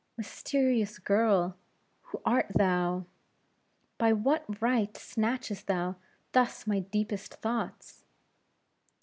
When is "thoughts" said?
7.35-8.03